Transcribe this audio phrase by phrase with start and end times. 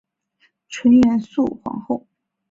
[0.67, 2.07] 纯元肃皇后。